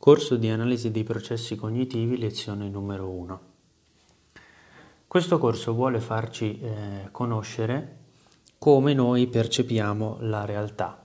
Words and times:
Corso 0.00 0.36
di 0.36 0.48
analisi 0.48 0.92
dei 0.92 1.02
processi 1.02 1.56
cognitivi, 1.56 2.18
lezione 2.18 2.68
numero 2.68 3.08
1. 3.10 3.40
Questo 5.08 5.38
corso 5.38 5.74
vuole 5.74 5.98
farci 5.98 6.60
eh, 6.60 7.08
conoscere 7.10 7.96
come 8.58 8.94
noi 8.94 9.26
percepiamo 9.26 10.18
la 10.20 10.44
realtà. 10.44 11.04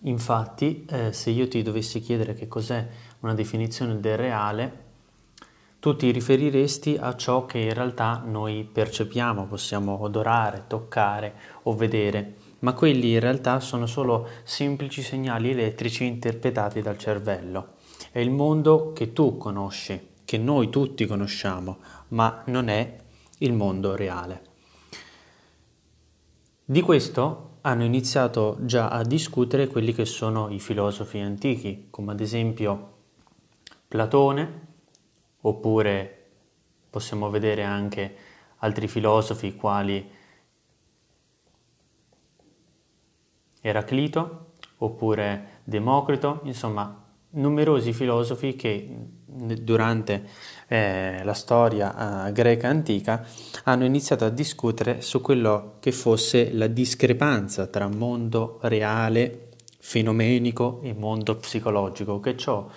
Infatti, 0.00 0.84
eh, 0.86 1.14
se 1.14 1.30
io 1.30 1.48
ti 1.48 1.62
dovessi 1.62 2.00
chiedere 2.00 2.34
che 2.34 2.46
cos'è 2.46 2.86
una 3.20 3.32
definizione 3.32 3.98
del 3.98 4.18
reale, 4.18 4.82
tu 5.80 5.96
ti 5.96 6.10
riferiresti 6.10 6.98
a 7.00 7.16
ciò 7.16 7.46
che 7.46 7.58
in 7.58 7.72
realtà 7.72 8.22
noi 8.22 8.68
percepiamo, 8.70 9.46
possiamo 9.46 10.02
odorare, 10.02 10.64
toccare 10.66 11.34
o 11.62 11.74
vedere 11.74 12.34
ma 12.64 12.72
quelli 12.72 13.12
in 13.12 13.20
realtà 13.20 13.60
sono 13.60 13.84
solo 13.84 14.26
semplici 14.42 15.02
segnali 15.02 15.50
elettrici 15.50 16.06
interpretati 16.06 16.80
dal 16.80 16.96
cervello. 16.96 17.73
È 18.10 18.18
il 18.18 18.30
mondo 18.30 18.92
che 18.92 19.12
tu 19.12 19.36
conosci, 19.36 20.12
che 20.24 20.38
noi 20.38 20.70
tutti 20.70 21.06
conosciamo, 21.06 21.78
ma 22.08 22.42
non 22.46 22.68
è 22.68 22.96
il 23.38 23.52
mondo 23.52 23.94
reale. 23.96 24.42
Di 26.64 26.80
questo 26.80 27.58
hanno 27.62 27.84
iniziato 27.84 28.58
già 28.60 28.88
a 28.88 29.02
discutere 29.02 29.66
quelli 29.66 29.92
che 29.92 30.04
sono 30.04 30.50
i 30.50 30.60
filosofi 30.60 31.18
antichi, 31.18 31.88
come 31.90 32.12
ad 32.12 32.20
esempio 32.20 32.92
Platone, 33.88 34.66
oppure 35.42 36.30
possiamo 36.90 37.30
vedere 37.30 37.62
anche 37.64 38.16
altri 38.58 38.88
filosofi 38.88 39.54
quali 39.54 40.10
Eraclito 43.60 44.52
oppure 44.78 45.60
Democrito, 45.64 46.40
insomma 46.44 47.03
numerosi 47.34 47.92
filosofi 47.92 48.54
che 48.56 48.88
durante 49.26 50.28
eh, 50.68 51.22
la 51.24 51.34
storia 51.34 52.26
eh, 52.26 52.32
greca 52.32 52.68
antica 52.68 53.26
hanno 53.64 53.84
iniziato 53.84 54.24
a 54.24 54.30
discutere 54.30 55.00
su 55.00 55.20
quello 55.20 55.76
che 55.80 55.92
fosse 55.92 56.52
la 56.52 56.66
discrepanza 56.66 57.66
tra 57.66 57.88
mondo 57.88 58.58
reale, 58.62 59.48
fenomenico 59.78 60.80
e 60.82 60.94
mondo 60.94 61.36
psicologico, 61.36 62.20
che 62.20 62.30
è 62.30 62.34
ciò 62.36 62.68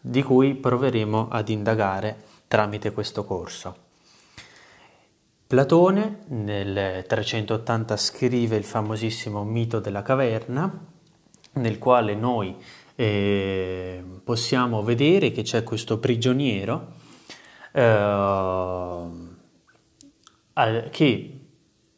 di 0.00 0.22
cui 0.22 0.54
proveremo 0.54 1.28
ad 1.28 1.48
indagare 1.48 2.16
tramite 2.46 2.92
questo 2.92 3.24
corso. 3.24 3.76
Platone 5.46 6.24
nel 6.28 7.04
380 7.06 7.96
scrive 7.96 8.56
il 8.56 8.64
famosissimo 8.64 9.44
mito 9.44 9.80
della 9.80 10.02
caverna, 10.02 10.92
nel 11.52 11.78
quale 11.78 12.14
noi 12.14 12.56
eh, 12.96 14.02
possiamo 14.22 14.82
vedere 14.82 15.32
che 15.32 15.42
c'è 15.42 15.62
questo 15.62 15.98
prigioniero 15.98 16.92
eh, 17.72 19.08
che 20.90 21.40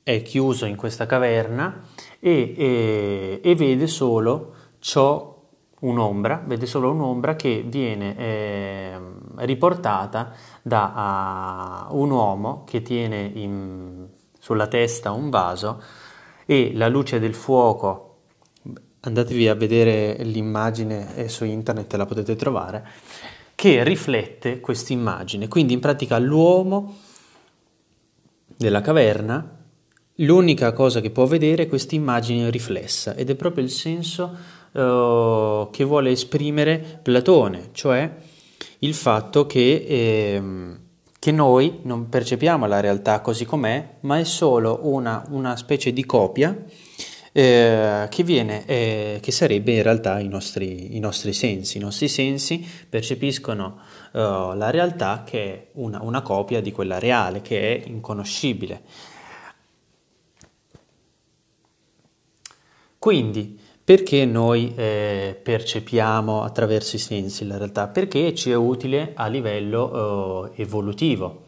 è 0.02 0.22
chiuso 0.22 0.66
in 0.66 0.76
questa 0.76 1.04
caverna 1.06 1.82
e, 2.18 2.54
e, 2.56 3.40
e 3.42 3.54
vede 3.54 3.86
solo 3.86 4.54
ciò 4.78 5.34
un'ombra, 5.80 6.42
vede 6.46 6.66
solo 6.66 6.90
un'ombra 6.90 7.36
che 7.36 7.64
viene 7.66 8.16
eh, 8.16 8.98
riportata 9.36 10.32
da 10.62 11.88
uh, 11.90 11.98
un 11.98 12.10
uomo 12.10 12.64
che 12.64 12.82
tiene 12.82 13.30
in, 13.34 14.06
sulla 14.38 14.68
testa 14.68 15.12
un 15.12 15.28
vaso 15.28 15.82
e 16.46 16.72
la 16.74 16.88
luce 16.88 17.18
del 17.18 17.34
fuoco, 17.34 18.05
andatevi 19.06 19.48
a 19.48 19.54
vedere 19.54 20.16
l'immagine 20.24 21.14
eh, 21.16 21.28
su 21.28 21.44
internet, 21.44 21.92
la 21.94 22.06
potete 22.06 22.34
trovare, 22.34 22.86
che 23.54 23.84
riflette 23.84 24.60
questa 24.60 24.92
immagine. 24.92 25.48
Quindi 25.48 25.72
in 25.74 25.80
pratica 25.80 26.18
l'uomo 26.18 26.98
della 28.56 28.80
caverna, 28.80 29.58
l'unica 30.16 30.72
cosa 30.72 31.00
che 31.00 31.10
può 31.10 31.24
vedere 31.26 31.64
è 31.64 31.68
questa 31.68 31.94
immagine 31.94 32.50
riflessa 32.50 33.14
ed 33.14 33.30
è 33.30 33.34
proprio 33.34 33.62
il 33.62 33.70
senso 33.70 34.34
uh, 34.72 35.68
che 35.70 35.84
vuole 35.84 36.10
esprimere 36.10 37.00
Platone, 37.02 37.68
cioè 37.72 38.12
il 38.80 38.94
fatto 38.94 39.46
che, 39.46 39.84
eh, 39.88 40.42
che, 41.18 41.32
noi 41.32 41.80
non 41.82 42.08
percepiamo 42.08 42.66
la 42.66 42.80
realtà 42.80 43.20
così 43.20 43.44
com'è, 43.44 43.96
ma 44.00 44.18
è 44.18 44.24
solo 44.24 44.80
una, 44.82 45.24
una 45.30 45.56
specie 45.56 45.92
di 45.92 46.04
copia 46.04 46.64
eh, 47.36 48.06
che, 48.08 48.22
viene, 48.22 48.64
eh, 48.64 49.18
che 49.20 49.30
sarebbe 49.30 49.72
in 49.72 49.82
realtà 49.82 50.20
i 50.20 50.26
nostri, 50.26 50.96
i 50.96 51.00
nostri, 51.00 51.34
sensi. 51.34 51.76
I 51.76 51.80
nostri 51.80 52.08
sensi 52.08 52.66
percepiscono 52.88 53.76
uh, 54.12 54.54
la 54.54 54.70
realtà 54.70 55.22
che 55.22 55.44
è 55.44 55.66
una, 55.72 56.00
una 56.00 56.22
copia 56.22 56.62
di 56.62 56.72
quella 56.72 56.98
reale, 56.98 57.42
che 57.42 57.76
è 57.76 57.88
inconoscibile. 57.88 58.80
Quindi, 62.98 63.60
perché 63.84 64.24
noi 64.24 64.72
eh, 64.74 65.38
percepiamo 65.40 66.42
attraverso 66.42 66.96
i 66.96 67.00
sensi 67.00 67.46
la 67.46 67.58
realtà? 67.58 67.88
Perché 67.88 68.34
ci 68.34 68.50
è 68.50 68.54
utile 68.54 69.12
a 69.14 69.26
livello 69.26 70.54
eh, 70.54 70.62
evolutivo, 70.62 71.45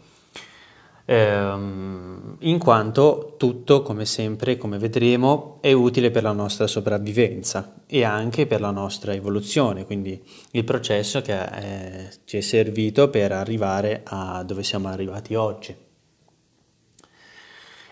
ehm, 1.09 2.37
in 2.41 2.59
quanto 2.59 3.35
tutto, 3.39 3.83
come 3.83 4.05
sempre, 4.05 4.59
come 4.59 4.79
vedremo, 4.79 5.57
è 5.63 5.73
utile 5.73 6.11
per 6.11 6.23
la 6.23 6.33
nostra 6.33 6.67
sopravvivenza 6.67 7.77
e 7.87 8.05
anche 8.05 8.47
per 8.47 8.61
la 8.61 8.71
nostra 8.71 9.15
evoluzione, 9.15 9.87
quindi 9.87 10.23
il 10.51 10.65
processo 10.65 11.23
che 11.23 11.43
eh, 11.43 12.11
ci 12.25 12.37
è 12.37 12.41
servito 12.41 13.09
per 13.09 13.33
arrivare 13.33 14.03
a 14.05 14.43
dove 14.43 14.63
siamo 14.63 14.89
arrivati 14.89 15.35
oggi. 15.35 15.75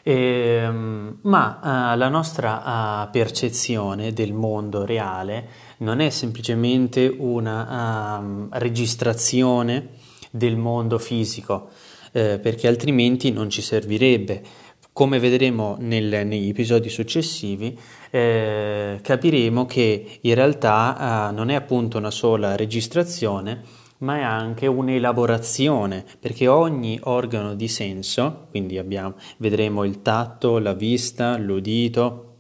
Eh, 0.03 0.71
ma 0.71 1.59
uh, 1.95 1.99
la 1.99 2.09
nostra 2.09 3.07
uh, 3.07 3.11
percezione 3.11 4.13
del 4.13 4.33
mondo 4.33 4.85
reale 4.85 5.49
non 5.79 5.99
è 5.99 6.11
semplicemente 6.11 7.13
una 7.19 8.19
uh, 8.19 8.49
registrazione 8.51 9.89
del 10.31 10.57
mondo 10.57 10.99
fisico, 10.99 11.71
eh, 12.17 12.39
perché 12.39 12.67
altrimenti 12.67 13.31
non 13.31 13.51
ci 13.51 13.61
servirebbe. 13.61 14.43
Come 14.95 15.19
vedremo 15.19 15.77
nel, 15.81 16.27
negli 16.27 16.49
episodi 16.49 16.89
successivi, 16.89 17.79
eh, 18.11 18.99
capiremo 19.03 19.67
che 19.67 20.19
in 20.23 20.35
realtà 20.35 21.31
non 21.35 21.51
è 21.51 21.55
appunto 21.55 21.99
una 21.99 22.11
sola 22.11 22.57
registrazione, 22.57 23.63
ma 23.99 24.17
è 24.17 24.23
anche 24.23 24.67
un'elaborazione, 24.67 26.07
perché 26.19 26.49
ogni 26.49 26.99
organo 27.03 27.55
di 27.55 27.69
senso, 27.69 28.47
quindi 28.49 28.79
abbiamo, 28.79 29.17
vedremo 29.37 29.85
il 29.85 30.01
tatto, 30.01 30.59
la 30.59 30.73
vista, 30.73 31.37
l'udito, 31.37 32.37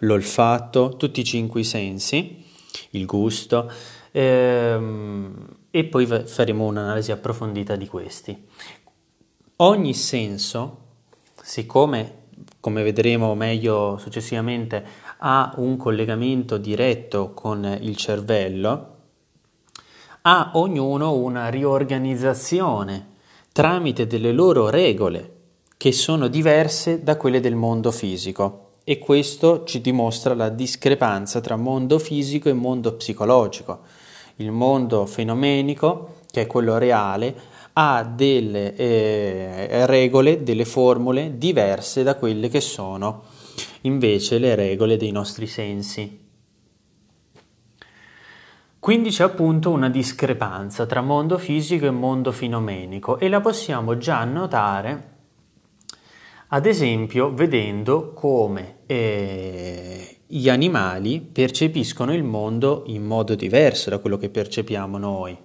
l'olfatto, 0.00 0.94
tutti 0.96 1.18
i 1.18 1.24
cinque 1.24 1.64
sensi, 1.64 2.44
il 2.90 3.04
gusto, 3.06 3.68
ehm, 4.12 5.57
e 5.70 5.84
poi 5.84 6.06
faremo 6.06 6.66
un'analisi 6.66 7.12
approfondita 7.12 7.76
di 7.76 7.86
questi. 7.86 8.46
Ogni 9.56 9.94
senso, 9.94 10.78
siccome, 11.42 12.26
come 12.60 12.82
vedremo 12.82 13.34
meglio 13.34 13.98
successivamente, 13.98 14.84
ha 15.18 15.52
un 15.56 15.76
collegamento 15.76 16.58
diretto 16.58 17.32
con 17.34 17.64
il 17.80 17.96
cervello, 17.96 18.96
ha 20.22 20.50
ognuno 20.54 21.14
una 21.14 21.48
riorganizzazione 21.48 23.16
tramite 23.52 24.06
delle 24.06 24.32
loro 24.32 24.70
regole 24.70 25.36
che 25.76 25.92
sono 25.92 26.28
diverse 26.28 27.02
da 27.02 27.16
quelle 27.16 27.40
del 27.40 27.54
mondo 27.54 27.90
fisico 27.90 28.76
e 28.84 28.98
questo 28.98 29.64
ci 29.64 29.80
dimostra 29.80 30.34
la 30.34 30.48
discrepanza 30.48 31.40
tra 31.40 31.56
mondo 31.56 31.98
fisico 31.98 32.48
e 32.48 32.52
mondo 32.52 32.94
psicologico. 32.94 33.80
Il 34.40 34.50
mondo 34.50 35.06
fenomenico, 35.06 36.16
che 36.30 36.42
è 36.42 36.46
quello 36.46 36.78
reale, 36.78 37.34
ha 37.74 38.02
delle 38.02 38.74
eh, 38.74 39.86
regole, 39.86 40.42
delle 40.42 40.64
formule 40.64 41.38
diverse 41.38 42.02
da 42.02 42.16
quelle 42.16 42.48
che 42.48 42.60
sono 42.60 43.22
invece 43.82 44.38
le 44.38 44.54
regole 44.54 44.96
dei 44.96 45.12
nostri 45.12 45.46
sensi. 45.46 46.26
Quindi 48.78 49.10
c'è 49.10 49.24
appunto 49.24 49.70
una 49.70 49.90
discrepanza 49.90 50.86
tra 50.86 51.02
mondo 51.02 51.36
fisico 51.36 51.86
e 51.86 51.90
mondo 51.90 52.32
fenomenico 52.32 53.18
e 53.18 53.28
la 53.28 53.40
possiamo 53.40 53.98
già 53.98 54.24
notare 54.24 55.17
ad 56.48 56.64
esempio 56.64 57.32
vedendo 57.34 58.12
come 58.14 58.78
eh, 58.86 60.18
gli 60.26 60.48
animali 60.48 61.20
percepiscono 61.20 62.14
il 62.14 62.22
mondo 62.22 62.84
in 62.86 63.04
modo 63.04 63.34
diverso 63.34 63.90
da 63.90 63.98
quello 63.98 64.16
che 64.16 64.30
percepiamo 64.30 64.96
noi. 64.96 65.36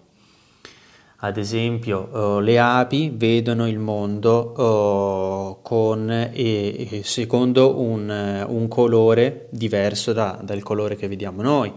Ad 1.18 1.38
esempio, 1.38 2.40
eh, 2.40 2.42
le 2.44 2.60
api 2.60 3.12
vedono 3.14 3.68
il 3.68 3.80
mondo 3.80 4.54
eh, 4.56 5.62
con, 5.62 6.10
eh, 6.10 7.02
secondo 7.04 7.80
un, 7.80 8.46
un, 8.48 8.68
colore 8.68 9.48
diverso 9.52 10.12
da, 10.12 10.40
dal 10.42 10.62
colore 10.64 10.96
che 10.98 11.08
vediamo 11.08 11.42
noi 11.42 11.72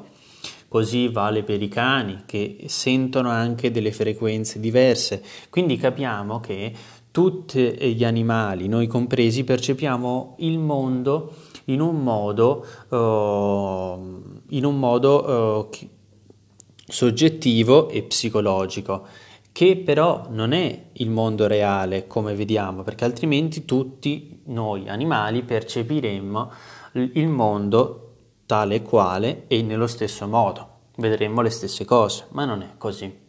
Così 0.69 1.09
vale 1.09 1.45
per 1.45 1.63
i 1.63 1.69
cani 1.69 2.25
che 2.27 2.65
sentono 2.67 3.31
anche 3.31 3.71
delle 3.71 3.93
frequenze 3.93 4.59
diverse. 4.59 5.23
Quindi 5.49 5.77
capiamo 5.77 6.41
che 6.41 6.73
tutti 7.17 7.79
gli 7.95 8.05
animali, 8.05 8.69
noi 8.69 8.87
compresi, 8.87 9.43
percepiamo 9.43 10.35
il 10.41 10.59
mondo 10.59 11.33
in 11.65 11.81
un 11.81 12.03
modo, 12.03 12.63
uh, 12.91 14.45
in 14.51 14.67
un 14.67 14.79
modo 14.79 15.71
uh, 15.71 15.87
soggettivo 16.87 17.89
e 17.89 18.03
psicologico, 18.03 19.07
che 19.51 19.79
però 19.79 20.27
non 20.29 20.53
è 20.53 20.89
il 20.93 21.09
mondo 21.09 21.47
reale 21.47 22.07
come 22.07 22.35
vediamo, 22.35 22.83
perché 22.83 23.07
altrimenti 23.07 23.65
tutti 23.65 24.43
noi 24.49 24.87
animali 24.91 25.43
percepiremmo 25.43 26.51
il 26.93 27.29
mondo 27.29 28.11
tale 28.45 28.75
e 28.75 28.83
quale 28.83 29.45
e 29.47 29.63
nello 29.63 29.87
stesso 29.87 30.29
modo. 30.29 30.69
Vedremo 30.97 31.41
le 31.41 31.49
stesse 31.49 31.87
cose, 31.87 32.27
ma 32.33 32.45
non 32.45 32.61
è 32.61 32.73
così. 32.77 33.25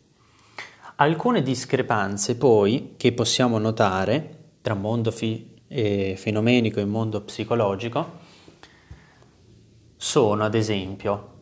Alcune 1.00 1.44
discrepanze 1.44 2.38
poi 2.38 2.96
che 2.98 3.14
possiamo 3.14 3.60
notare 3.60 4.56
tra 4.62 4.74
mondo 4.74 5.12
fi- 5.12 5.54
e 5.68 6.16
fenomenico 6.18 6.80
e 6.80 6.86
mondo 6.86 7.22
psicologico 7.22 8.14
sono 9.96 10.44
ad 10.44 10.56
esempio, 10.56 11.34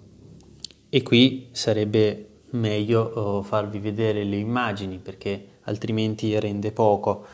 e 0.90 1.02
qui 1.04 1.48
sarebbe 1.54 2.42
meglio 2.52 3.02
oh, 3.02 3.44
farvi 3.44 3.80
vedere 3.80 4.25
le 4.25 4.36
immagini 4.36 4.98
perché 4.98 5.60
altrimenti 5.63 6.38
rende 6.38 6.74
poco, 6.74 7.25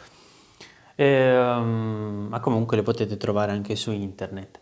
ehm, 0.94 2.28
ma 2.30 2.40
comunque 2.40 2.78
le 2.78 2.84
potete 2.84 3.18
trovare 3.18 3.52
anche 3.52 3.76
su 3.76 3.92
internet. 3.92 4.60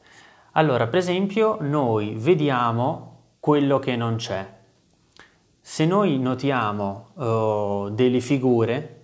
Allora, 0.54 0.88
per 0.88 1.00
esempio, 1.00 1.58
noi 1.60 2.16
vediamo 2.16 3.34
quello 3.42 3.80
che 3.80 3.98
non 3.98 4.16
c'è. 4.16 4.59
Se 5.72 5.86
noi 5.86 6.18
notiamo 6.18 7.10
uh, 7.14 7.90
delle 7.92 8.22
figure 8.22 9.02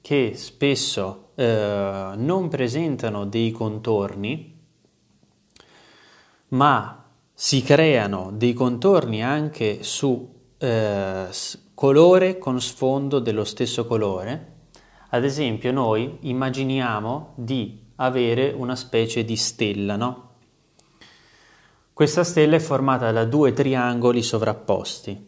che 0.00 0.32
spesso 0.34 1.30
uh, 1.36 1.42
non 1.42 2.48
presentano 2.50 3.24
dei 3.24 3.52
contorni, 3.52 4.60
ma 6.48 7.04
si 7.32 7.62
creano 7.62 8.32
dei 8.34 8.52
contorni 8.52 9.22
anche 9.22 9.84
su 9.84 10.08
uh, 10.08 10.66
colore 11.72 12.38
con 12.38 12.60
sfondo 12.60 13.20
dello 13.20 13.44
stesso 13.44 13.86
colore, 13.86 14.56
ad 15.10 15.22
esempio 15.22 15.70
noi 15.70 16.18
immaginiamo 16.22 17.34
di 17.36 17.92
avere 17.94 18.50
una 18.50 18.74
specie 18.74 19.24
di 19.24 19.36
stella, 19.36 19.94
no? 19.94 20.30
Questa 21.92 22.24
stella 22.24 22.56
è 22.56 22.60
formata 22.60 23.12
da 23.12 23.24
due 23.24 23.52
triangoli 23.52 24.24
sovrapposti. 24.24 25.27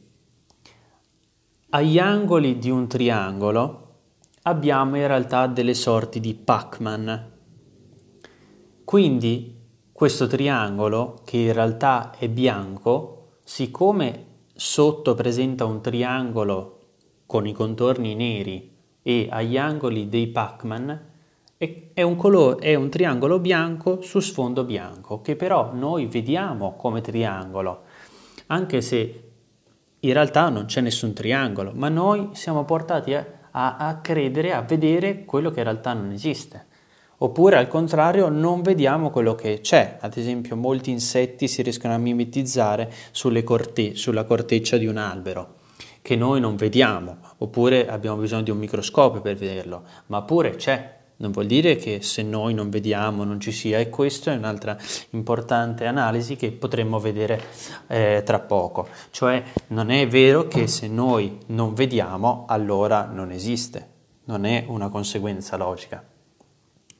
Agli 1.72 2.00
angoli 2.00 2.58
di 2.58 2.68
un 2.68 2.88
triangolo 2.88 3.88
abbiamo 4.42 4.96
in 4.96 5.06
realtà 5.06 5.46
delle 5.46 5.74
sorti 5.74 6.18
di 6.18 6.34
Pac-Man. 6.34 7.30
Quindi 8.82 9.54
questo 9.92 10.26
triangolo, 10.26 11.20
che 11.24 11.36
in 11.36 11.52
realtà 11.52 12.10
è 12.18 12.28
bianco, 12.28 13.36
siccome 13.44 14.24
sotto 14.52 15.14
presenta 15.14 15.64
un 15.64 15.80
triangolo 15.80 16.78
con 17.24 17.46
i 17.46 17.52
contorni 17.52 18.16
neri 18.16 18.74
e 19.00 19.28
agli 19.30 19.56
angoli 19.56 20.08
dei 20.08 20.26
Pac-Man, 20.26 21.00
è 21.56 22.02
un, 22.02 22.16
colore, 22.16 22.64
è 22.64 22.74
un 22.74 22.90
triangolo 22.90 23.38
bianco 23.38 24.02
su 24.02 24.18
sfondo 24.18 24.64
bianco, 24.64 25.20
che 25.20 25.36
però 25.36 25.72
noi 25.72 26.06
vediamo 26.06 26.74
come 26.74 27.00
triangolo, 27.00 27.82
anche 28.48 28.80
se 28.80 29.29
in 30.00 30.12
realtà 30.12 30.48
non 30.48 30.66
c'è 30.66 30.80
nessun 30.80 31.12
triangolo, 31.12 31.72
ma 31.74 31.88
noi 31.88 32.30
siamo 32.32 32.64
portati 32.64 33.14
a, 33.14 33.26
a, 33.50 33.76
a 33.76 34.00
credere, 34.00 34.52
a 34.52 34.62
vedere 34.62 35.24
quello 35.24 35.50
che 35.50 35.58
in 35.58 35.64
realtà 35.64 35.92
non 35.92 36.10
esiste. 36.12 36.66
Oppure 37.22 37.56
al 37.56 37.68
contrario 37.68 38.28
non 38.28 38.62
vediamo 38.62 39.10
quello 39.10 39.34
che 39.34 39.60
c'è, 39.60 39.98
ad 40.00 40.16
esempio 40.16 40.56
molti 40.56 40.90
insetti 40.90 41.48
si 41.48 41.60
riescono 41.60 41.92
a 41.92 41.98
mimetizzare 41.98 42.90
corte- 43.44 43.94
sulla 43.94 44.24
corteccia 44.24 44.78
di 44.78 44.86
un 44.86 44.96
albero 44.96 45.58
che 46.02 46.16
noi 46.16 46.40
non 46.40 46.56
vediamo, 46.56 47.18
oppure 47.38 47.86
abbiamo 47.86 48.16
bisogno 48.16 48.42
di 48.42 48.50
un 48.50 48.58
microscopio 48.58 49.20
per 49.20 49.36
vederlo, 49.36 49.84
ma 50.06 50.22
pure 50.22 50.56
c'è, 50.56 50.99
non 51.20 51.32
vuol 51.32 51.46
dire 51.46 51.76
che 51.76 52.00
se 52.02 52.22
noi 52.22 52.54
non 52.54 52.70
vediamo 52.70 53.24
non 53.24 53.40
ci 53.40 53.52
sia 53.52 53.78
e 53.78 53.90
questa 53.90 54.32
è 54.32 54.36
un'altra 54.36 54.76
importante 55.10 55.86
analisi 55.86 56.34
che 56.34 56.50
potremmo 56.50 56.98
vedere 56.98 57.42
eh, 57.88 58.22
tra 58.24 58.40
poco, 58.40 58.88
cioè 59.10 59.42
non 59.68 59.90
è 59.90 60.08
vero 60.08 60.48
che 60.48 60.66
se 60.66 60.88
noi 60.88 61.38
non 61.46 61.74
vediamo 61.74 62.46
allora 62.48 63.04
non 63.04 63.30
esiste, 63.32 63.88
non 64.24 64.46
è 64.46 64.64
una 64.66 64.88
conseguenza 64.88 65.56
logica. 65.56 66.02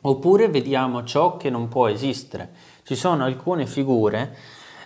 Oppure 0.02 0.49
vediamo 0.49 1.05
ciò 1.05 1.37
che 1.37 1.50
non 1.50 1.69
può 1.69 1.88
esistere. 1.88 2.50
Ci 2.84 2.94
sono 2.94 3.25
alcune 3.25 3.67
figure 3.67 4.34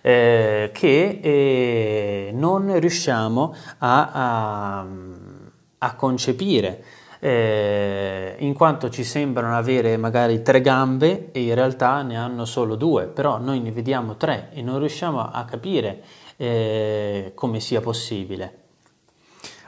eh, 0.01 0.71
che 0.73 1.21
eh, 1.23 2.31
non 2.33 2.79
riusciamo 2.79 3.55
a, 3.79 4.11
a, 4.13 4.87
a 5.79 5.95
concepire 5.95 6.85
eh, 7.25 8.37
in 8.41 8.53
quanto 8.53 8.91
ci 8.91 9.03
sembrano 9.03 9.57
avere 9.57 9.97
magari 9.97 10.43
tre 10.43 10.61
gambe 10.61 11.31
e 11.33 11.41
in 11.41 11.55
realtà 11.55 12.03
ne 12.03 12.19
hanno 12.19 12.45
solo 12.45 12.77
due, 12.77 13.07
però 13.07 13.39
noi 13.39 13.61
ne 13.61 13.73
vediamo 13.73 14.17
tre 14.17 14.51
e 14.53 14.61
non 14.61 14.79
riusciamo 14.79 15.31
a 15.31 15.43
capire 15.47 16.03
eh, 16.37 17.33
come 17.35 17.61
sia 17.61 17.81
possibile. 17.81 18.59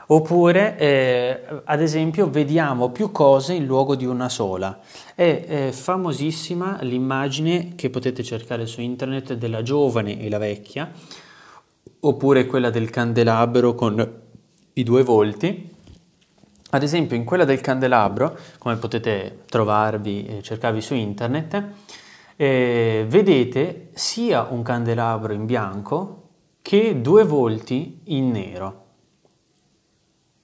Oppure, 0.09 0.77
eh, 0.77 1.61
ad 1.63 1.81
esempio, 1.81 2.29
vediamo 2.29 2.91
più 2.91 3.11
cose 3.11 3.53
in 3.53 3.65
luogo 3.65 3.95
di 3.95 4.05
una 4.05 4.29
sola. 4.29 4.79
È, 5.15 5.45
è 5.47 5.71
famosissima 5.71 6.77
l'immagine 6.81 7.73
che 7.73 7.89
potete 7.89 8.21
cercare 8.21 8.67
su 8.67 8.81
internet 8.81 9.33
della 9.33 9.63
giovane 9.63 10.21
e 10.21 10.29
la 10.29 10.37
vecchia, 10.37 10.91
oppure 12.01 12.45
quella 12.45 12.69
del 12.69 12.91
candelabro 12.91 13.73
con 13.73 14.21
i 14.73 14.83
due 14.83 15.01
volti 15.01 15.75
ad 16.69 16.83
esempio 16.83 17.15
in 17.15 17.23
quella 17.23 17.45
del 17.45 17.61
candelabro, 17.61 18.37
come 18.57 18.75
potete 18.75 19.43
trovarvi 19.47 20.25
e 20.25 20.41
cercarvi 20.41 20.81
su 20.81 20.93
internet, 20.93 21.63
eh, 22.35 23.05
vedete 23.07 23.89
sia 23.93 24.47
un 24.49 24.61
candelabro 24.63 25.33
in 25.33 25.45
bianco 25.45 26.29
che 26.61 26.99
due 26.99 27.23
volti 27.23 28.01
in 28.05 28.31
nero. 28.31 28.85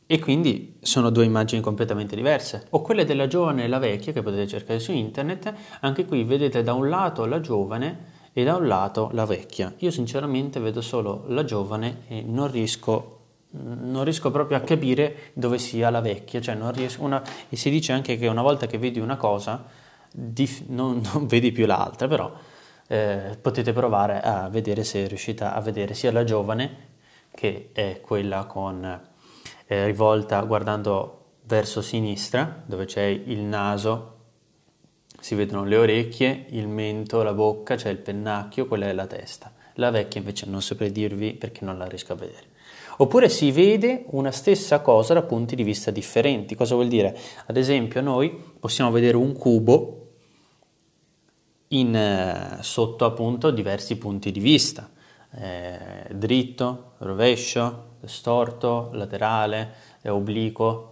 E 0.05 0.19
quindi 0.19 0.77
sono 0.81 1.09
due 1.09 1.25
immagini 1.25 1.61
completamente 1.61 2.15
diverse. 2.15 2.67
O 2.71 2.81
quelle 2.81 3.03
della 3.03 3.27
giovane 3.27 3.63
e 3.63 3.67
la 3.67 3.79
vecchia 3.79 4.13
che 4.13 4.21
potete 4.21 4.47
cercare 4.47 4.79
su 4.79 4.91
internet, 4.91 5.53
anche 5.81 6.05
qui 6.05 6.23
vedete 6.23 6.63
da 6.63 6.73
un 6.73 6.87
lato 6.87 7.25
la 7.25 7.39
giovane 7.39 8.11
e 8.31 8.43
da 8.43 8.55
un 8.55 8.67
lato 8.67 9.09
la 9.13 9.25
vecchia. 9.25 9.73
Io 9.77 9.91
sinceramente 9.91 10.59
vedo 10.59 10.81
solo 10.81 11.25
la 11.27 11.43
giovane 11.43 12.03
e 12.07 12.21
non 12.21 12.49
riesco 12.49 13.12
non 13.55 14.03
riesco 14.03 14.31
proprio 14.31 14.57
a 14.57 14.61
capire 14.61 15.31
dove 15.33 15.59
sia 15.59 15.89
la 15.89 16.01
vecchia, 16.01 16.41
cioè 16.41 16.55
una, 16.55 17.23
e 17.49 17.55
si 17.55 17.69
dice 17.69 17.91
anche 17.91 18.17
che 18.17 18.27
una 18.27 18.41
volta 18.41 18.65
che 18.65 18.77
vedi 18.77 18.99
una 18.99 19.17
cosa 19.17 19.65
dif, 20.11 20.63
non, 20.67 21.01
non, 21.13 21.27
vedi 21.27 21.51
più 21.51 21.65
l'altra, 21.65 22.07
però 22.07 22.33
eh, 22.87 23.37
potete 23.39 23.73
provare 23.73 24.21
a 24.21 24.49
vedere 24.49 24.83
se 24.83 25.07
riuscite 25.07 25.43
a 25.43 25.59
vedere 25.61 25.93
sia 25.93 26.11
la 26.11 26.23
giovane 26.23 26.91
che 27.33 27.69
è 27.73 27.99
quella 28.01 28.45
con 28.45 28.83
eh, 29.65 29.85
rivolta 29.85 30.41
guardando 30.41 31.19
verso 31.45 31.81
sinistra, 31.81 32.63
dove 32.65 32.85
c'è 32.85 33.03
il 33.03 33.39
naso, 33.39 34.11
si 35.19 35.35
vedono 35.35 35.63
le 35.63 35.77
orecchie, 35.77 36.45
il 36.49 36.67
mento, 36.67 37.23
la 37.23 37.33
bocca, 37.33 37.75
c'è 37.75 37.89
il 37.89 37.97
pennacchio, 37.97 38.67
quella 38.67 38.87
è 38.87 38.93
la 38.93 39.07
testa. 39.07 39.51
La 39.75 39.89
vecchia 39.89 40.19
invece 40.19 40.45
non 40.45 40.61
saprei 40.61 40.91
dirvi 40.91 41.33
perché 41.33 41.65
non 41.65 41.77
la 41.77 41.85
riesco 41.85 42.13
a 42.13 42.17
vedere. 42.17 42.51
Oppure 42.97 43.29
si 43.29 43.51
vede 43.51 44.05
una 44.09 44.31
stessa 44.31 44.81
cosa 44.81 45.13
da 45.13 45.23
punti 45.23 45.55
di 45.55 45.63
vista 45.63 45.91
differenti. 45.91 46.55
Cosa 46.55 46.75
vuol 46.75 46.87
dire? 46.87 47.17
Ad 47.45 47.57
esempio, 47.57 48.01
noi 48.01 48.29
possiamo 48.59 48.91
vedere 48.91 49.17
un 49.17 49.33
cubo 49.33 49.99
in, 51.69 51.95
eh, 51.95 52.57
sotto 52.61 53.05
appunto 53.05 53.51
diversi 53.51 53.97
punti 53.97 54.31
di 54.31 54.39
vista. 54.39 54.89
Eh, 55.35 56.07
dritto, 56.13 56.93
rovescio, 56.99 57.95
storto, 58.05 58.89
laterale, 58.93 59.73
obliquo. 60.05 60.89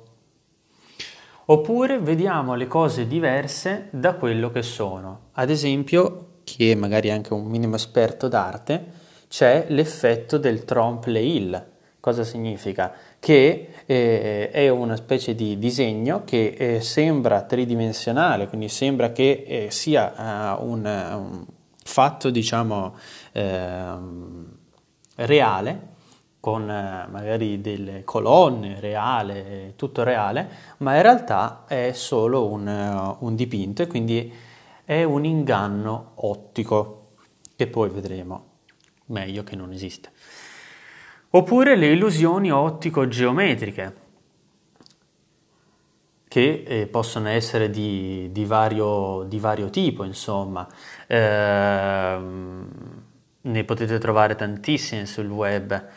Oppure 1.46 2.00
vediamo 2.00 2.55
le 2.55 2.67
cose 2.67 3.08
diverse 3.08 3.89
da 3.91 4.15
quello 4.15 4.51
che 4.51 4.63
sono. 4.63 5.29
Ad 5.34 5.50
esempio, 5.50 6.39
chi 6.43 6.72
è 6.72 6.75
magari 6.75 7.12
anche 7.12 7.34
un 7.34 7.46
minimo 7.46 7.75
esperto 7.75 8.27
d'arte, 8.27 9.00
c'è 9.27 9.65
l'effetto 9.70 10.38
del 10.38 10.65
trompe-l'œil, 10.65 11.70
Cosa 12.01 12.24
significa? 12.24 12.91
Che 13.20 13.70
eh, 13.86 14.50
è 14.50 14.70
una 14.70 14.96
specie 14.96 15.36
di 15.36 15.60
disegno 15.60 16.24
che 16.25 16.55
eh, 16.58 16.81
sembra 16.81 17.43
tridimensionale, 17.43 18.48
quindi 18.48 18.70
sembra 18.70 19.12
che 19.12 19.43
eh, 19.46 19.67
sia 19.70 20.58
uh, 20.58 20.67
un, 20.67 20.84
un, 20.84 21.46
fatto, 21.84 22.31
diciamo, 22.31 22.96
ehm, 23.34 24.58
reale, 25.17 25.89
con 26.39 26.67
eh, 26.72 27.05
magari 27.08 27.62
delle 27.62 28.03
colonne 28.03 28.79
reale, 28.79 29.74
tutto 29.75 30.01
reale, 30.01 30.50
ma 30.77 30.96
in 30.96 31.03
realtà 31.03 31.65
è 31.67 31.91
solo 31.93 32.48
un, 32.48 32.65
uh, 32.65 33.24
un 33.24 33.36
dipinto 33.36 33.84
e 33.84 33.88
quindi 33.88 34.34
è 34.84 35.03
un 35.03 35.24
inganno 35.24 36.13
ottico 36.15 37.10
che 37.55 37.67
poi 37.67 37.89
vedremo 37.89 38.46
meglio 39.05 39.43
che 39.43 39.55
non 39.55 39.72
esiste. 39.72 40.10
Oppure 41.33 41.75
le 41.75 41.91
illusioni 41.91 42.51
ottico-geometriche, 42.51 43.95
che 46.27 46.63
eh, 46.65 46.88
possono 46.88 47.27
essere 47.29 47.69
di, 47.69 48.29
di, 48.31 48.45
vario, 48.45 49.23
di, 49.27 49.39
vario, 49.39 49.69
tipo, 49.69 50.03
insomma. 50.03 50.67
Eh, 51.07 52.19
ne 53.41 53.63
potete 53.63 53.97
trovare 53.97 54.35
tantissime 54.35 55.05
sul 55.05 55.27
web. 55.29 55.89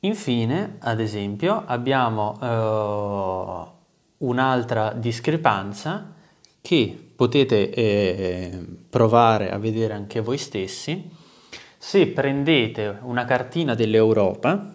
Infine, 0.00 0.76
ad 0.80 1.00
esempio, 1.00 1.64
abbiamo 1.66 2.38
eh, 2.40 3.72
un'altra 4.18 4.92
discrepanza 4.92 6.12
che 6.60 7.03
potete 7.14 7.70
eh, 7.70 8.64
provare 8.88 9.50
a 9.50 9.58
vedere 9.58 9.94
anche 9.94 10.20
voi 10.20 10.38
stessi 10.38 11.10
se 11.76 12.06
prendete 12.06 12.98
una 13.02 13.24
cartina 13.24 13.74
dell'Europa 13.74 14.74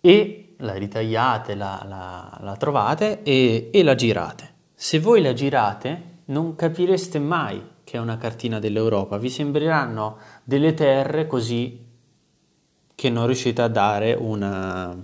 e 0.00 0.54
la 0.56 0.74
ritagliate, 0.74 1.54
la, 1.54 1.84
la, 1.86 2.38
la 2.42 2.56
trovate 2.56 3.22
e, 3.22 3.70
e 3.72 3.82
la 3.82 3.94
girate. 3.94 4.54
Se 4.74 4.98
voi 4.98 5.22
la 5.22 5.32
girate 5.32 6.22
non 6.26 6.56
capireste 6.56 7.18
mai 7.18 7.62
che 7.84 7.96
è 7.96 8.00
una 8.00 8.18
cartina 8.18 8.58
dell'Europa, 8.58 9.16
vi 9.16 9.30
sembreranno 9.30 10.18
delle 10.44 10.74
terre 10.74 11.26
così 11.26 11.86
che 12.94 13.08
non 13.08 13.26
riuscite 13.26 13.62
a 13.62 13.68
dare 13.68 14.12
una, 14.12 14.94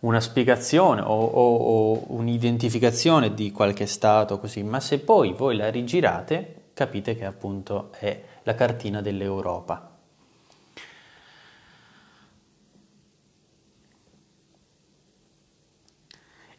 una 0.00 0.20
spiegazione 0.20 1.00
o, 1.00 1.06
o, 1.06 1.56
o, 1.56 2.04
un'identificazione 2.08 3.34
di 3.34 3.50
qualche 3.50 3.86
stato 3.86 4.38
così, 4.38 4.62
ma 4.62 4.80
se 4.80 5.00
poi 5.00 5.32
voi 5.32 5.56
la 5.56 5.70
rigirate 5.70 6.70
capite 6.72 7.16
che 7.16 7.24
appunto 7.24 7.90
è 7.98 8.22
la 8.44 8.54
cartina 8.54 9.00
dell'Europa. 9.00 9.96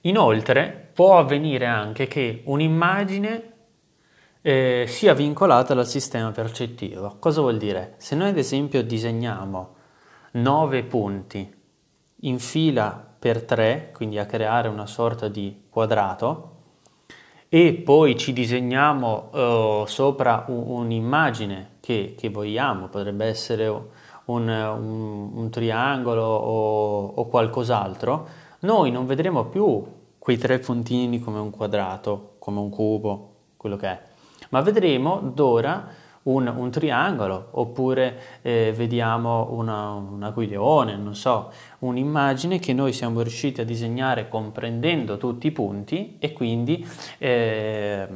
Inoltre 0.02 0.90
può 0.94 1.18
avvenire 1.18 1.66
anche 1.66 2.08
che 2.08 2.42
un'immagine 2.46 3.54
eh, 4.42 4.86
sia 4.88 5.14
vincolata 5.14 5.74
dal 5.74 5.88
sistema 5.88 6.32
percettivo. 6.32 7.18
Cosa 7.20 7.42
vuol 7.42 7.58
dire? 7.58 7.96
Se 7.98 8.16
noi 8.16 8.30
ad 8.30 8.38
esempio 8.38 8.84
disegniamo 8.84 9.76
9 10.32 10.84
punti 10.84 11.54
in 12.22 12.40
fila 12.40 13.09
per 13.20 13.44
3, 13.44 13.92
quindi 13.94 14.18
a 14.18 14.26
creare 14.26 14.70
una 14.70 14.86
sorta 14.86 15.28
di 15.28 15.64
quadrato, 15.70 16.56
e 17.50 17.74
poi 17.74 18.16
ci 18.16 18.32
disegniamo 18.32 19.30
uh, 19.32 19.86
sopra 19.88 20.46
un, 20.48 20.64
un'immagine 20.68 21.72
che, 21.82 22.16
che, 22.18 22.30
vogliamo, 22.30 22.88
potrebbe 22.88 23.26
essere 23.26 23.68
un, 23.68 23.84
un, 24.26 24.48
un 25.34 25.50
triangolo 25.50 26.24
o, 26.24 27.08
o, 27.16 27.26
qualcos'altro, 27.28 28.28
noi 28.60 28.92
non 28.92 29.06
vedremo 29.06 29.46
più 29.46 29.84
quei 30.18 30.38
tre 30.38 30.60
puntini 30.60 31.20
come 31.20 31.40
un 31.40 31.50
quadrato, 31.50 32.36
come 32.40 32.60
un 32.60 32.70
cubo, 32.70 33.34
quello 33.58 33.76
che 33.76 33.88
è, 33.88 34.02
ma 34.50 34.62
vedremo 34.62 35.20
d'ora 35.20 35.99
un, 36.30 36.48
un 36.48 36.70
triangolo 36.72 37.50
oppure 37.52 38.40
eh, 38.42 38.74
vediamo 38.76 39.50
una, 39.52 39.92
un 39.92 40.22
aquilione, 40.24 40.96
non 40.96 41.16
so, 41.16 41.52
un'immagine 41.80 42.60
che 42.60 42.74
noi 42.74 42.94
siamo 42.94 43.22
riusciti 43.22 43.62
a 43.62 43.66
disegnare 43.66 44.30
comprendendo 44.30 45.18
tutti 45.18 45.48
i 45.48 45.52
punti 45.52 46.18
e 46.20 46.34
quindi 46.34 46.88
eh, 47.18 48.08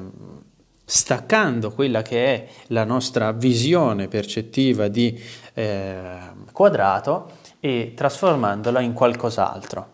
staccando 0.85 1.71
quella 1.71 2.01
che 2.01 2.25
è 2.25 2.47
la 2.67 2.83
nostra 2.83 3.31
visione 3.31 4.07
percettiva 4.07 4.87
di 4.87 5.19
eh, 5.53 6.17
quadrato 6.51 7.31
e 7.59 7.93
trasformandola 7.95 8.79
in 8.81 8.93
qualcos'altro. 8.93 9.91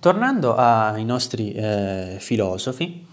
Tornando 0.00 0.54
ai 0.54 1.04
nostri 1.04 1.52
eh, 1.54 2.16
filosofi, 2.18 3.06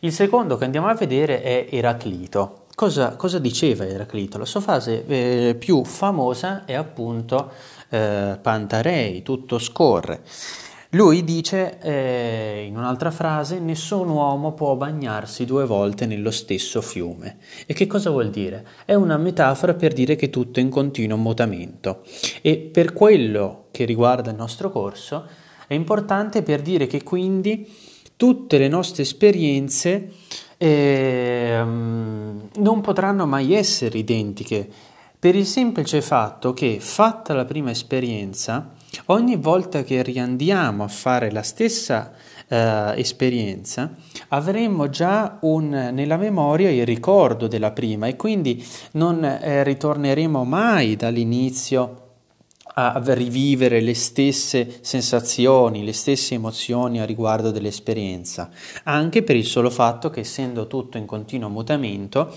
il 0.00 0.12
secondo 0.12 0.56
che 0.56 0.64
andiamo 0.64 0.88
a 0.88 0.94
vedere 0.94 1.42
è 1.42 1.66
Eraclito. 1.70 2.66
Cosa, 2.78 3.16
cosa 3.16 3.40
diceva 3.40 3.88
Eraclito? 3.88 4.38
La 4.38 4.44
sua 4.44 4.60
frase 4.60 5.04
eh, 5.04 5.56
più 5.58 5.82
famosa 5.82 6.64
è 6.64 6.74
appunto 6.74 7.50
eh, 7.88 8.38
Pantarei, 8.40 9.22
tutto 9.22 9.58
scorre. 9.58 10.22
Lui 10.90 11.24
dice 11.24 11.80
eh, 11.80 12.64
in 12.68 12.76
un'altra 12.76 13.10
frase: 13.10 13.58
Nessun 13.58 14.08
uomo 14.08 14.52
può 14.52 14.76
bagnarsi 14.76 15.44
due 15.44 15.66
volte 15.66 16.06
nello 16.06 16.30
stesso 16.30 16.80
fiume. 16.80 17.38
E 17.66 17.74
che 17.74 17.88
cosa 17.88 18.10
vuol 18.10 18.30
dire? 18.30 18.64
È 18.84 18.94
una 18.94 19.16
metafora 19.16 19.74
per 19.74 19.92
dire 19.92 20.14
che 20.14 20.30
tutto 20.30 20.60
è 20.60 20.62
in 20.62 20.70
continuo 20.70 21.16
mutamento. 21.16 22.04
E 22.42 22.58
per 22.58 22.92
quello 22.92 23.64
che 23.72 23.86
riguarda 23.86 24.30
il 24.30 24.36
nostro 24.36 24.70
corso, 24.70 25.26
è 25.66 25.74
importante 25.74 26.44
per 26.44 26.62
dire 26.62 26.86
che 26.86 27.02
quindi 27.02 27.68
tutte 28.14 28.56
le 28.56 28.68
nostre 28.68 29.02
esperienze 29.02 30.12
eh, 30.58 31.62
non 31.64 32.80
potranno 32.82 33.26
mai 33.26 33.54
essere 33.54 33.98
identiche 33.98 34.68
per 35.18 35.34
il 35.34 35.46
semplice 35.46 36.00
fatto 36.00 36.52
che, 36.52 36.78
fatta 36.80 37.34
la 37.34 37.44
prima 37.44 37.70
esperienza, 37.70 38.70
ogni 39.06 39.36
volta 39.36 39.82
che 39.82 40.02
riandiamo 40.02 40.84
a 40.84 40.88
fare 40.88 41.32
la 41.32 41.42
stessa 41.42 42.12
eh, 42.46 42.92
esperienza, 42.96 43.94
avremo 44.28 44.88
già 44.88 45.38
un, 45.40 45.90
nella 45.92 46.16
memoria 46.16 46.70
il 46.70 46.86
ricordo 46.86 47.48
della 47.48 47.72
prima 47.72 48.06
e 48.06 48.14
quindi 48.14 48.64
non 48.92 49.24
eh, 49.24 49.64
ritorneremo 49.64 50.44
mai 50.44 50.94
dall'inizio 50.94 52.07
a 52.80 53.02
rivivere 53.06 53.80
le 53.80 53.94
stesse 53.94 54.78
sensazioni, 54.82 55.84
le 55.84 55.92
stesse 55.92 56.34
emozioni 56.34 57.00
a 57.00 57.04
riguardo 57.04 57.50
dell'esperienza, 57.50 58.50
anche 58.84 59.24
per 59.24 59.34
il 59.34 59.44
solo 59.44 59.68
fatto 59.68 60.10
che 60.10 60.20
essendo 60.20 60.68
tutto 60.68 60.96
in 60.96 61.04
continuo 61.04 61.48
mutamento, 61.48 62.32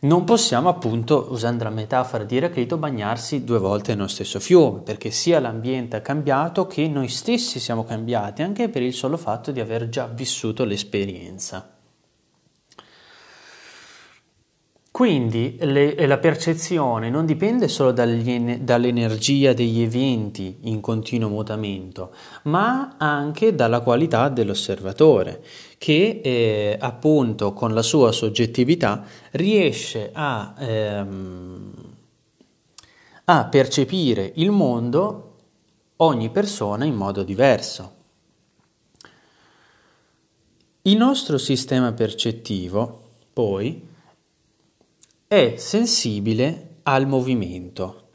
non 0.00 0.24
possiamo 0.24 0.68
appunto, 0.68 1.28
usando 1.30 1.64
la 1.64 1.70
metafora 1.70 2.24
di 2.24 2.36
Eraclito, 2.36 2.76
bagnarsi 2.76 3.44
due 3.44 3.58
volte 3.58 3.94
nello 3.94 4.08
stesso 4.08 4.40
fiume, 4.40 4.80
perché 4.80 5.10
sia 5.10 5.40
l'ambiente 5.40 5.96
è 5.96 6.02
cambiato 6.02 6.66
che 6.66 6.86
noi 6.88 7.08
stessi 7.08 7.60
siamo 7.60 7.84
cambiati, 7.84 8.42
anche 8.42 8.68
per 8.68 8.82
il 8.82 8.94
solo 8.94 9.16
fatto 9.16 9.52
di 9.52 9.60
aver 9.60 9.88
già 9.88 10.06
vissuto 10.06 10.64
l'esperienza. 10.64 11.79
Quindi 14.92 15.56
le, 15.60 16.06
la 16.06 16.18
percezione 16.18 17.10
non 17.10 17.24
dipende 17.24 17.68
solo 17.68 17.92
dall'energia 17.92 19.52
degli 19.52 19.80
eventi 19.82 20.58
in 20.62 20.80
continuo 20.80 21.28
mutamento, 21.28 22.12
ma 22.42 22.96
anche 22.98 23.54
dalla 23.54 23.80
qualità 23.80 24.28
dell'osservatore, 24.28 25.44
che 25.78 26.20
eh, 26.22 26.76
appunto 26.78 27.52
con 27.52 27.72
la 27.72 27.82
sua 27.82 28.10
soggettività 28.10 29.04
riesce 29.32 30.10
a, 30.12 30.54
ehm, 30.58 31.72
a 33.26 33.44
percepire 33.44 34.32
il 34.34 34.50
mondo, 34.50 35.36
ogni 35.98 36.30
persona 36.30 36.84
in 36.84 36.94
modo 36.94 37.22
diverso. 37.22 37.92
Il 40.82 40.96
nostro 40.96 41.38
sistema 41.38 41.92
percettivo, 41.92 43.02
poi, 43.32 43.86
è 45.32 45.54
sensibile 45.58 46.78
al 46.82 47.06
movimento. 47.06 48.08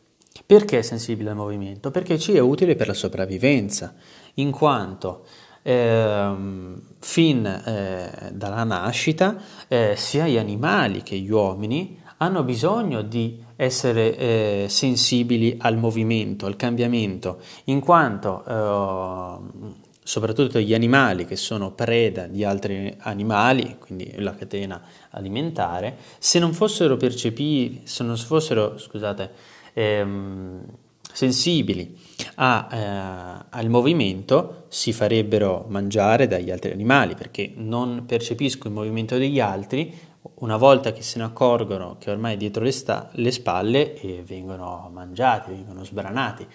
Perché 0.45 0.79
è 0.79 0.81
sensibile 0.81 1.29
al 1.29 1.37
movimento? 1.37 1.89
Perché 1.89 2.19
ci 2.19 2.33
è 2.33 2.39
utile 2.39 2.75
per 2.75 2.87
la 2.87 2.93
sopravvivenza, 2.93 3.93
in 4.33 4.51
quanto 4.51 5.25
ehm, 5.61 6.81
fin 6.99 7.45
eh, 7.45 8.31
dalla 8.33 8.65
nascita 8.65 9.37
eh, 9.69 9.93
sia 9.95 10.27
gli 10.27 10.37
animali 10.37 11.03
che 11.03 11.17
gli 11.17 11.31
uomini 11.31 12.01
hanno 12.17 12.43
bisogno 12.43 13.01
di 13.01 13.41
essere 13.55 14.17
eh, 14.17 14.65
sensibili 14.67 15.55
al 15.57 15.77
movimento, 15.77 16.47
al 16.47 16.57
cambiamento, 16.57 17.39
in 17.65 17.79
quanto 17.79 18.43
eh, 18.45 19.84
soprattutto 20.05 20.59
gli 20.59 20.75
animali 20.75 21.25
che 21.25 21.35
sono 21.35 21.71
preda 21.71 22.27
di 22.27 22.43
altri 22.43 22.95
animali, 22.99 23.77
quindi 23.79 24.13
la 24.17 24.35
catena 24.35 24.79
alimentare, 25.09 25.97
se 26.19 26.37
non 26.37 26.53
fossero 26.53 26.95
percepiti, 26.95 27.81
se 27.85 28.03
non 28.03 28.15
fossero, 28.15 28.77
scusate, 28.77 29.31
ehm, 29.73 30.63
sensibili 31.11 31.97
a, 32.35 32.67
eh, 32.71 33.45
al 33.49 33.69
movimento 33.69 34.65
si 34.67 34.93
farebbero 34.93 35.65
mangiare 35.69 36.27
dagli 36.27 36.51
altri 36.51 36.71
animali 36.71 37.15
perché 37.15 37.51
non 37.55 38.03
percepisco 38.05 38.67
il 38.67 38.73
movimento 38.73 39.17
degli 39.17 39.39
altri, 39.39 39.91
una 40.35 40.57
volta 40.57 40.91
che 40.91 41.01
se 41.01 41.19
ne 41.19 41.25
accorgono 41.25 41.97
che 41.99 42.11
ormai 42.11 42.33
è 42.33 42.37
dietro 42.37 42.63
le, 42.63 42.71
sta- 42.71 43.09
le 43.13 43.31
spalle 43.31 43.93
eh, 43.99 44.23
vengono 44.25 44.89
mangiati, 44.91 45.51
vengono 45.51 45.83
sbranati. 45.83 46.45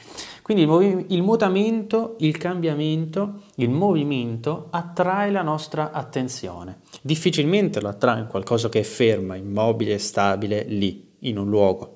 Quindi 0.43 0.65
il, 0.65 0.69
movi- 0.69 1.07
il 1.09 1.23
mutamento, 1.23 2.17
il 2.19 2.37
cambiamento, 2.37 3.43
il 3.57 3.71
movimento 3.71 4.69
attrae 4.71 5.31
la 5.31 5.43
nostra 5.43 5.93
attenzione. 5.93 6.81
Difficilmente 7.01 7.81
lo 7.81 7.89
attrae 7.89 8.21
in 8.21 8.27
qualcosa 8.27 8.69
che 8.69 8.81
è 8.81 8.85
ferma, 8.85 9.37
immobile, 9.37 9.99
stabile 9.99 10.65
lì, 10.65 11.17
in 11.21 11.39
un 11.39 11.49
luogo 11.49 11.95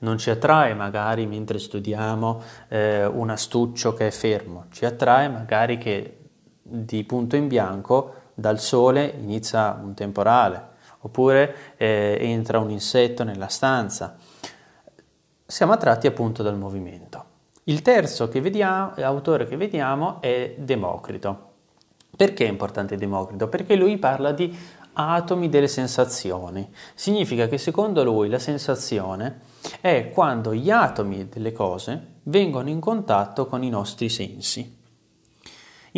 non 0.00 0.16
ci 0.16 0.30
attrae 0.30 0.74
magari 0.74 1.26
mentre 1.26 1.58
studiamo 1.58 2.40
eh, 2.68 3.04
un 3.04 3.30
astuccio 3.30 3.94
che 3.94 4.06
è 4.06 4.10
fermo, 4.10 4.66
ci 4.70 4.84
attrae 4.84 5.28
magari 5.28 5.76
che 5.76 6.18
di 6.62 7.02
punto 7.04 7.34
in 7.36 7.48
bianco 7.48 8.14
dal 8.38 8.60
sole 8.60 9.14
inizia 9.18 9.76
un 9.82 9.94
temporale 9.94 10.76
oppure 11.00 11.74
eh, 11.76 12.18
entra 12.20 12.60
un 12.60 12.70
insetto 12.70 13.24
nella 13.24 13.48
stanza. 13.48 14.16
Siamo 15.44 15.72
attratti 15.72 16.06
appunto 16.06 16.44
dal 16.44 16.56
movimento. 16.56 17.24
Il 17.64 17.82
terzo 17.82 18.28
che 18.28 18.40
vediamo, 18.40 18.92
autore 18.94 19.44
che 19.46 19.56
vediamo 19.56 20.20
è 20.20 20.54
Democrito. 20.56 21.46
Perché 22.16 22.46
è 22.46 22.48
importante 22.48 22.96
Democrito? 22.96 23.48
Perché 23.48 23.74
lui 23.74 23.98
parla 23.98 24.30
di 24.30 24.56
atomi 24.92 25.48
delle 25.48 25.68
sensazioni. 25.68 26.72
Significa 26.94 27.48
che 27.48 27.58
secondo 27.58 28.04
lui 28.04 28.28
la 28.28 28.38
sensazione 28.38 29.40
è 29.80 30.10
quando 30.10 30.54
gli 30.54 30.70
atomi 30.70 31.28
delle 31.28 31.50
cose 31.50 32.18
vengono 32.24 32.68
in 32.68 32.78
contatto 32.78 33.46
con 33.46 33.64
i 33.64 33.68
nostri 33.68 34.08
sensi. 34.08 34.77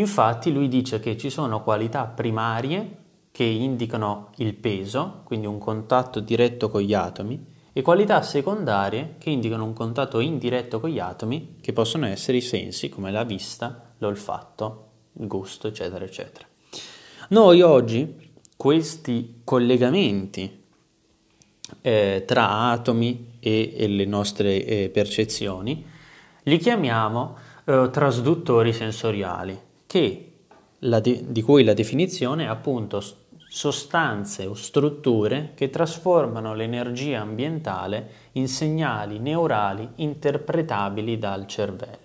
Infatti 0.00 0.50
lui 0.50 0.69
dice 0.69 0.99
che 0.99 1.19
ci 1.19 1.28
sono 1.28 1.62
qualità 1.62 2.07
primarie 2.07 2.97
che 3.30 3.45
indicano 3.45 4.30
il 4.37 4.54
peso, 4.54 5.21
quindi 5.25 5.47
un 5.47 5.59
contatto 5.59 6.21
diretto 6.21 6.71
con 6.71 6.80
gli 6.80 6.95
atomi, 6.95 7.47
e 7.73 7.83
qualità 7.83 8.23
secondarie 8.23 9.16
che 9.19 9.30
indicano 9.30 9.64
un 9.64 9.75
contatto 9.75 10.19
indiretto 10.21 10.80
con 10.80 10.88
gli 10.88 10.99
atomi, 10.99 11.57
che 11.61 11.75
possono 11.75 12.07
essere 12.07 12.38
i 12.38 12.40
sensi 12.40 12.88
come 12.88 13.11
la 13.11 13.25
vista, 13.25 13.92
l'olfatto, 13.99 14.88
il 15.21 15.26
gusto, 15.26 15.69
eccetera, 15.69 16.04
eccetera. 16.04 16.47
Noi 17.28 17.61
oggi 17.61 18.33
questi 18.57 19.42
collegamenti 19.45 20.64
eh, 21.83 22.25
tra 22.26 22.71
atomi 22.71 23.35
e, 23.38 23.75
e 23.76 23.87
le 23.87 24.04
nostre 24.07 24.64
eh, 24.64 24.88
percezioni 24.88 25.87
li 26.42 26.59
chiamiamo 26.59 27.37
eh, 27.64 27.88
trasduttori 27.92 28.73
sensoriali, 28.73 29.69
de- 31.01 31.25
di 31.27 31.43
cui 31.43 31.65
la 31.65 31.75
definizione 31.75 32.45
è 32.45 32.49
appunto 32.49 33.03
sostanze 33.49 34.47
o 34.47 34.55
strutture 34.55 35.53
che 35.55 35.71
trasformano 35.71 36.55
l'energia 36.55 37.21
ambientale 37.21 38.11
in 38.33 38.47
segnali 38.47 39.19
neurali 39.19 39.89
interpretabili 39.97 41.19
dal 41.19 41.47
cervello. 41.47 41.99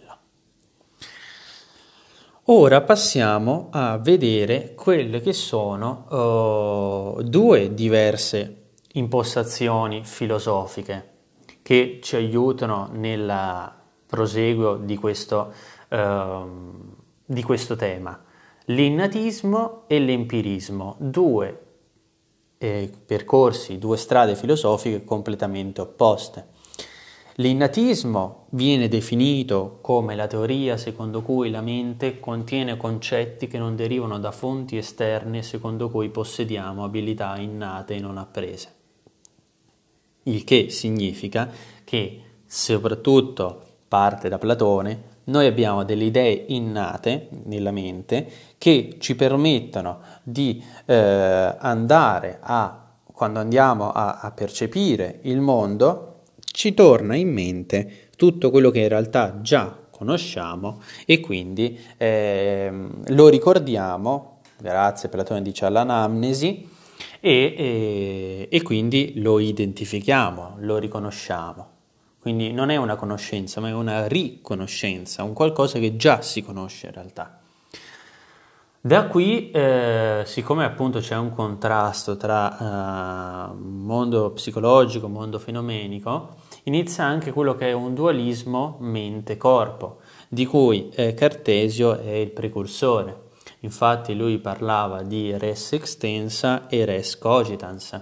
Ora 2.46 2.82
passiamo 2.82 3.70
a 3.72 3.98
vedere 3.98 4.74
quelle 4.75 5.20
che 5.20 5.34
sono 5.34 7.15
uh, 7.18 7.24
due 7.24 7.74
diverse 7.74 8.72
impostazioni 8.94 10.04
filosofiche 10.04 11.13
che 11.62 12.00
ci 12.04 12.15
aiutano 12.15 12.89
nel 12.92 13.72
proseguo 14.06 14.75
di 14.77 14.96
questo, 14.96 15.51
uh, 15.89 16.94
di 17.25 17.41
questo 17.44 17.75
tema. 17.75 18.24
L'innatismo 18.65 19.84
e 19.88 20.00
l'empirismo, 20.00 20.96
due 21.00 21.60
eh, 22.58 22.91
percorsi, 23.05 23.77
due 23.77 23.98
strade 23.98 24.36
filosofiche 24.36 25.03
completamente 25.03 25.82
opposte. 25.82 26.53
L'innatismo 27.39 28.45
viene 28.52 28.88
definito 28.88 29.80
come 29.82 30.15
la 30.15 30.26
teoria 30.26 30.78
secondo 30.78 31.21
cui 31.21 31.49
la 31.49 31.60
mente 31.60 32.19
contiene 32.21 32.78
concetti 32.78 33.47
che 33.47 33.58
non 33.58 33.76
derivano 33.76 34.17
da 34.19 34.32
fonti 34.32 34.78
esterne 34.78 35.43
secondo 35.43 35.89
cui 35.89 36.08
possediamo 36.10 36.86
abilità 36.86 37.38
innate 37.38 37.95
e 37.95 37.99
non 37.99 38.17
apprese. 38.17 38.73
Il 40.23 40.45
che 40.45 40.69
significa 40.69 41.52
che, 41.84 42.21
soprattutto 42.45 43.63
parte 43.88 44.30
da 44.30 44.38
Platone, 44.38 45.14
noi 45.25 45.47
abbiamo 45.47 45.83
delle 45.83 46.05
idee 46.05 46.45
innate 46.47 47.29
nella 47.45 47.71
mente 47.71 48.27
che 48.57 48.97
ci 48.99 49.15
permettono 49.15 49.99
di 50.23 50.63
eh, 50.85 51.55
andare 51.57 52.39
a, 52.41 52.85
quando 53.11 53.39
andiamo 53.39 53.91
a, 53.91 54.19
a 54.19 54.31
percepire 54.31 55.19
il 55.23 55.39
mondo, 55.39 56.21
ci 56.39 56.73
torna 56.73 57.15
in 57.15 57.31
mente 57.31 58.09
tutto 58.15 58.49
quello 58.49 58.69
che 58.71 58.79
in 58.79 58.89
realtà 58.89 59.41
già 59.41 59.77
conosciamo 59.89 60.81
e 61.05 61.19
quindi 61.19 61.79
eh, 61.97 62.71
lo 63.07 63.27
ricordiamo, 63.29 64.39
grazie 64.59 65.09
Platone 65.09 65.41
dice 65.41 65.65
all'anamnesi, 65.65 66.73
e, 67.19 67.55
e, 67.57 68.47
e 68.49 68.61
quindi 68.61 69.13
lo 69.15 69.39
identifichiamo, 69.39 70.57
lo 70.59 70.77
riconosciamo. 70.77 71.74
Quindi 72.25 72.51
non 72.51 72.71
è 72.71 72.75
una 72.75 72.95
conoscenza, 72.95 73.61
ma 73.61 73.67
è 73.67 73.71
una 73.71 74.07
riconoscenza, 74.07 75.21
un 75.21 75.33
qualcosa 75.33 75.77
che 75.77 75.95
già 75.95 76.23
si 76.23 76.41
conosce 76.41 76.88
in 76.88 76.93
realtà. 76.93 77.39
Da 78.81 79.05
qui, 79.05 79.51
eh, 79.51 80.23
siccome 80.25 80.63
appunto 80.63 80.97
c'è 81.01 81.15
un 81.17 81.29
contrasto 81.29 82.17
tra 82.17 83.51
eh, 83.51 83.53
mondo 83.53 84.31
psicologico, 84.31 85.07
mondo 85.07 85.38
fenomenico, 85.38 86.38
inizia 86.63 87.03
anche 87.03 87.31
quello 87.31 87.53
che 87.53 87.69
è 87.69 87.73
un 87.73 87.93
dualismo 87.93 88.77
mente-corpo, 88.79 89.99
di 90.27 90.47
cui 90.47 90.89
eh, 90.95 91.13
Cartesio 91.13 91.99
è 91.99 92.13
il 92.13 92.31
precursore. 92.31 93.33
Infatti 93.59 94.15
lui 94.15 94.39
parlava 94.39 95.03
di 95.03 95.38
res 95.38 95.73
extensa 95.73 96.67
e 96.69 96.85
res 96.85 97.19
cogitans. 97.19 98.01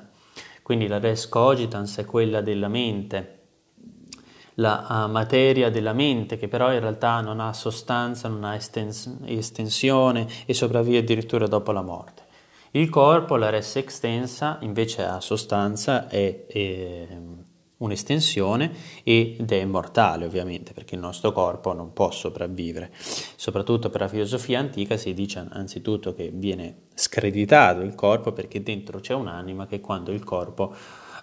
Quindi 0.62 0.88
la 0.88 0.99
res 0.99 1.27
cogitans 1.27 1.97
è 1.97 2.05
quella 2.05 2.39
della 2.39 2.69
mente, 2.69 3.41
la 4.56 5.06
uh, 5.08 5.12
materia 5.12 5.70
della 5.70 5.94
mente 5.94 6.38
che 6.38 6.48
però 6.48 6.72
in 6.74 6.80
realtà 6.80 7.22
non 7.22 7.39
ha 7.39 7.54
sostanza, 7.54 8.28
non 8.28 8.44
ha 8.44 8.56
estens- 8.56 9.18
estensione 9.26 10.28
e 10.46 10.54
sopravvive 10.54 11.00
addirittura 11.00 11.48
dopo 11.48 11.72
la 11.72 11.82
morte. 11.82 12.22
Il 12.72 12.89
corpo, 12.89 13.36
la 13.36 13.50
res 13.50 13.76
extensa, 13.76 14.58
invece 14.62 15.04
ha 15.04 15.20
sostanza 15.20 16.10
e, 16.10 16.46
e 16.48 17.08
un'estensione 17.78 18.72
ed 19.04 19.52
è 19.52 19.66
mortale 19.66 20.26
ovviamente 20.26 20.74
perché 20.74 20.96
il 20.96 21.02
nostro 21.02 21.32
corpo 21.32 21.74
non 21.74 21.94
può 21.94 22.10
sopravvivere. 22.12 22.92
Soprattutto 23.36 23.89
per 23.89 24.02
la 24.02 24.08
filosofia 24.08 24.60
antica 24.60 24.98
si 24.98 25.13
dice 25.13 25.46
anzitutto 25.52 26.13
che 26.13 26.32
viene 26.34 26.84
screditato 26.94 27.82
il 27.82 27.94
corpo 27.94 28.32
perché 28.32 28.63
dentro 28.63 29.00
c'è 29.00 29.13
un'anima 29.13 29.68
che 29.68 29.82
quando 29.82 30.12
il 30.12 30.24
corpo 30.24 30.74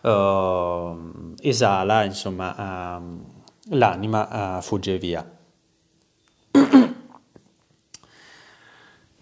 uh, 0.02 1.34
esala, 1.40 2.04
insomma, 2.04 2.96
uh, 2.98 3.24
l'anima 3.70 4.58
uh, 4.58 4.60
fugge 4.62 4.98
via. 4.98 5.38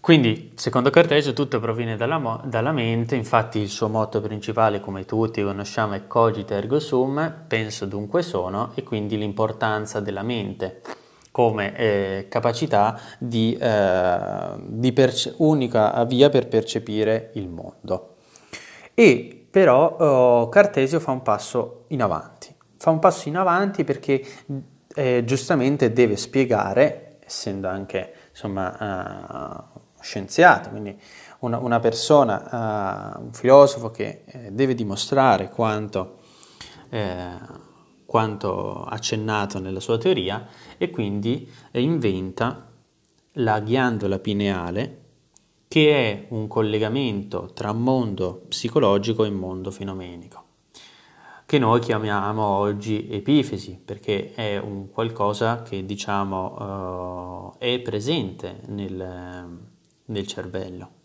Quindi, 0.01 0.53
secondo 0.55 0.89
Cartesio, 0.89 1.33
tutto 1.33 1.59
proviene 1.59 1.95
dalla, 1.95 2.41
dalla, 2.45 2.71
mente, 2.71 3.15
infatti 3.15 3.59
il 3.59 3.69
suo 3.69 3.89
motto 3.89 4.21
principale, 4.21 4.79
come 4.79 5.05
tutti 5.05 5.43
conosciamo, 5.43 5.93
è 5.93 6.07
cogite 6.07 6.55
ergo 6.55 6.79
sum, 6.79 7.43
penso 7.47 7.85
dunque 7.85 8.23
sono, 8.23 8.71
e 8.73 8.81
quindi 8.81 9.17
l'importanza 9.17 9.99
della 9.99 10.23
mente 10.23 10.81
come 11.31 11.75
eh, 11.77 12.25
capacità 12.27 12.99
di, 13.19 13.55
eh, 13.55 14.53
di 14.65 14.91
perce- 14.93 15.35
unica 15.37 16.03
via 16.05 16.29
per 16.29 16.47
percepire 16.47 17.29
il 17.35 17.47
mondo. 17.47 18.15
E 18.93 19.38
però 19.49 19.97
oh, 19.97 20.49
Cartesio 20.49 20.99
fa 20.99 21.11
un 21.11 21.21
passo 21.21 21.85
in 21.87 22.01
avanti. 22.01 22.55
Fa 22.77 22.91
un 22.91 22.99
passo 22.99 23.27
in 23.27 23.37
avanti 23.37 23.83
perché 23.83 24.23
eh, 24.95 25.23
giustamente 25.25 25.91
deve 25.91 26.15
spiegare, 26.17 27.17
essendo 27.25 27.67
anche 27.67 28.13
insomma, 28.29 29.67
uh, 29.75 29.79
scienziato, 29.99 30.69
quindi 30.69 30.97
una, 31.39 31.57
una 31.57 31.79
persona, 31.79 33.17
uh, 33.17 33.23
un 33.23 33.33
filosofo 33.33 33.91
che 33.91 34.23
eh, 34.25 34.51
deve 34.51 34.75
dimostrare 34.75 35.49
quanto, 35.49 36.19
eh, 36.89 37.37
quanto 38.05 38.83
accennato 38.85 39.59
nella 39.59 39.79
sua 39.79 39.97
teoria 39.97 40.47
e 40.77 40.89
quindi 40.89 41.51
inventa 41.71 42.65
la 43.33 43.59
ghiandola 43.59 44.19
pineale 44.19 44.98
che 45.69 45.93
è 45.93 46.25
un 46.29 46.47
collegamento 46.47 47.51
tra 47.53 47.71
mondo 47.73 48.41
psicologico 48.47 49.23
e 49.23 49.29
mondo 49.29 49.69
fenomenico. 49.69 50.47
che 51.45 51.57
noi 51.57 51.79
chiamiamo 51.79 52.43
oggi 52.43 53.07
epifesi, 53.09 53.79
perché 53.83 54.33
è 54.35 54.57
un 54.57 54.89
qualcosa 54.91 55.63
che 55.63 55.83
diciamo 55.83 57.53
uh, 57.53 57.57
è 57.57 57.79
presente 57.79 58.61
nel, 58.67 59.57
nel 60.05 60.27
cervello. 60.27 60.98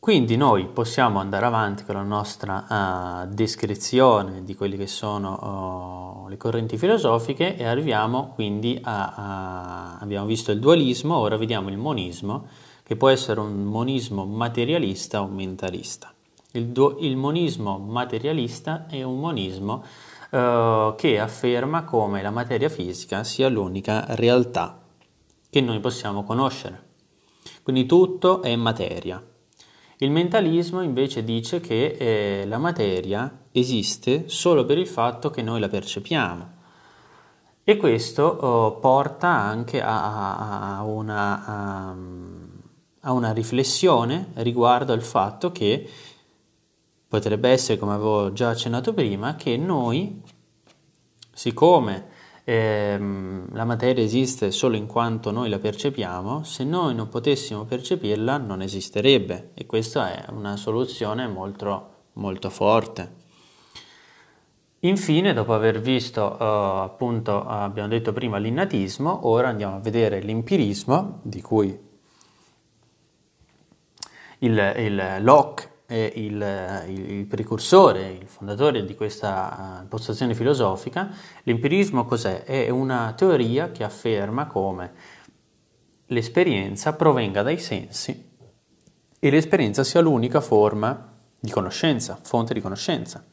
Quindi 0.00 0.34
noi 0.34 0.66
possiamo 0.66 1.18
andare 1.18 1.44
avanti 1.44 1.84
con 1.84 1.94
la 1.94 2.02
nostra 2.02 3.26
uh, 3.26 3.34
descrizione 3.34 4.42
di 4.44 4.54
quelle 4.54 4.78
che 4.78 4.86
sono 4.86 6.24
uh, 6.24 6.28
le 6.28 6.38
correnti 6.38 6.78
filosofiche 6.78 7.54
e 7.54 7.66
arriviamo 7.66 8.32
quindi 8.34 8.80
a, 8.82 9.12
a, 9.14 9.98
abbiamo 9.98 10.24
visto 10.24 10.52
il 10.52 10.58
dualismo, 10.58 11.18
ora 11.18 11.36
vediamo 11.36 11.68
il 11.68 11.76
monismo, 11.76 12.46
che 12.82 12.96
può 12.96 13.10
essere 13.10 13.40
un 13.40 13.64
monismo 13.64 14.24
materialista 14.24 15.20
o 15.20 15.26
mentalista. 15.26 16.10
Il, 16.52 16.68
du- 16.68 16.96
il 17.00 17.18
monismo 17.18 17.76
materialista 17.76 18.86
è 18.86 19.02
un 19.02 19.20
monismo 19.20 19.84
uh, 20.30 20.94
che 20.96 21.20
afferma 21.20 21.84
come 21.84 22.22
la 22.22 22.30
materia 22.30 22.70
fisica 22.70 23.22
sia 23.22 23.50
l'unica 23.50 24.06
realtà 24.14 24.80
che 25.50 25.60
noi 25.60 25.78
possiamo 25.78 26.24
conoscere. 26.24 26.88
Quindi 27.62 27.84
tutto 27.84 28.40
è 28.40 28.56
materia 28.56 29.22
il 30.02 30.10
mentalismo 30.10 30.80
invece 30.80 31.22
dice 31.24 31.60
che 31.60 31.96
eh, 31.98 32.46
la 32.46 32.56
materia 32.56 33.44
esiste 33.52 34.28
solo 34.28 34.64
per 34.64 34.78
il 34.78 34.86
fatto 34.86 35.28
che 35.28 35.42
noi 35.42 35.60
la 35.60 35.68
percepiamo. 35.68 36.58
E 37.62 37.76
questo 37.76 38.22
oh, 38.22 38.78
porta 38.78 39.28
anche 39.28 39.82
a, 39.82 40.78
a, 40.78 40.82
una, 40.84 41.44
a, 41.44 41.96
a, 43.00 43.12
una, 43.12 43.32
riflessione 43.32 44.30
riguardo 44.36 44.94
al 44.94 45.02
fatto 45.02 45.52
che 45.52 45.88
potrebbe 47.06 47.50
essere, 47.50 47.78
come 47.78 47.92
avevo 47.92 48.32
già 48.32 48.48
accennato 48.48 48.94
prima, 48.94 49.36
che 49.36 49.58
noi, 49.58 50.22
siccome 51.30 52.08
ehm, 52.50 53.54
la 53.54 53.64
materia 53.64 54.02
esiste 54.02 54.50
solo 54.50 54.76
in 54.76 54.86
quanto 54.86 55.30
noi 55.30 55.48
la 55.48 55.58
percepiamo, 55.58 56.42
se 56.42 56.64
noi 56.64 56.94
non 56.94 57.08
potessimo 57.08 57.64
percepirla 57.64 58.38
non 58.38 58.60
esisterebbe 58.60 59.50
e 59.54 59.66
questa 59.66 60.12
è 60.12 60.30
una 60.32 60.56
soluzione 60.56 61.28
molto, 61.28 61.88
molto 62.14 62.50
forte. 62.50 63.18
Infine, 64.80 65.34
dopo 65.34 65.52
aver 65.52 65.80
visto 65.80 66.22
uh, 66.22 66.42
appunto, 66.82 67.44
abbiamo 67.46 67.88
detto 67.88 68.12
prima 68.12 68.38
l'innatismo, 68.38 69.28
ora 69.28 69.48
andiamo 69.48 69.76
a 69.76 69.80
vedere 69.80 70.22
l'empirismo, 70.22 71.20
di 71.22 71.42
cui 71.42 71.78
il, 74.38 74.74
il 74.78 75.16
Locke 75.20 75.68
è 75.90 76.12
il, 76.14 76.84
il, 76.86 77.26
precursore, 77.26 78.10
il 78.10 78.28
fondatore 78.28 78.84
di 78.84 78.94
questa 78.94 79.78
uh, 79.78 79.82
impostazione 79.82 80.36
filosofica, 80.36 81.10
l'empirismo 81.42 82.04
cos'è? 82.04 82.44
È 82.44 82.68
una 82.68 83.12
teoria 83.16 83.72
che 83.72 83.82
afferma 83.82 84.46
come 84.46 84.92
l'esperienza 86.06 86.92
provenga 86.92 87.42
dai 87.42 87.58
sensi 87.58 88.30
e 89.18 89.30
l'esperienza 89.30 89.82
sia 89.82 90.00
l'unica 90.00 90.40
forma 90.40 91.12
di 91.40 91.50
conoscenza, 91.50 92.16
fonte 92.22 92.54
di 92.54 92.60
conoscenza. 92.60 93.24